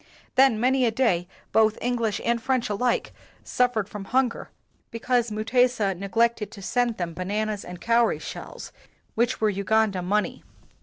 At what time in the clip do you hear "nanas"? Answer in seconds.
7.23-7.63